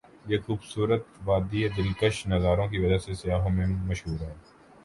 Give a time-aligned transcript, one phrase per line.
[0.25, 4.33] یہ خو بصورت وادی ا دل کش نظاروں کی وجہ سے سیاحوں میں مشہور ہے۔